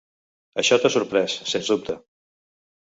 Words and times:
Això 0.63 0.79
t'ha 0.85 0.91
sorprès, 0.95 1.37
sens 1.53 1.73
dubte. 1.77 2.01